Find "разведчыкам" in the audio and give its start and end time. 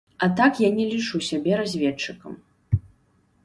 1.61-2.33